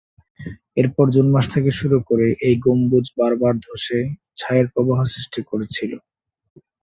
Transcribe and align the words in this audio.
এরপর 0.77 1.05
জুন 1.09 1.27
মাস 1.33 1.45
থেকে 1.53 1.71
শুরু 1.79 1.97
করে, 2.09 2.27
এই 2.47 2.55
গম্বুজ 2.65 3.05
বারবার 3.17 3.53
ধসে 3.65 3.99
ছাইয়ের 4.39 4.67
প্রবাহ 4.73 4.99
সৃষ্টি 5.13 5.41
করেছিল। 5.49 5.91